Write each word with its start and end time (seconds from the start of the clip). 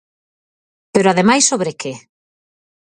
Pero, 0.93 1.07
ademais, 1.09 1.47
¿sobre 1.51 1.71
que? 1.81 1.91